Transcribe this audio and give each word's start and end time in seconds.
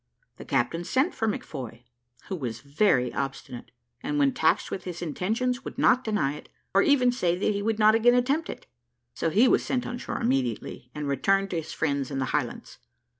The 0.37 0.45
captain 0.45 0.83
sent 0.83 1.13
for 1.13 1.27
McFoy, 1.27 1.83
who 2.27 2.35
was 2.35 2.61
very 2.61 3.13
obstinate, 3.13 3.69
and 4.01 4.17
when 4.17 4.33
taxed 4.33 4.71
with 4.71 4.83
his 4.85 4.99
intentions 5.03 5.63
would 5.63 5.77
not 5.77 6.03
deny 6.03 6.33
it, 6.33 6.49
or 6.73 6.81
even 6.81 7.11
say 7.11 7.37
that 7.37 7.53
he 7.53 7.61
would 7.61 7.77
not 7.77 7.93
again 7.93 8.15
attempt 8.15 8.49
it; 8.49 8.65
so 9.13 9.29
he 9.29 9.47
was 9.47 9.63
sent 9.63 9.85
on 9.85 9.99
shore 9.99 10.19
immediately, 10.19 10.89
and 10.95 11.07
returned 11.07 11.51
to 11.51 11.57
his 11.61 11.71
friends 11.71 12.09
in 12.09 12.17
the 12.17 12.25
Highlands. 12.33 12.79